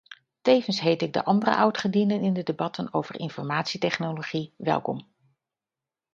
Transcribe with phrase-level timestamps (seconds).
[0.41, 5.07] Tevens heet ik de andere oudgedienden in de debatten over informatietechnologie welkom.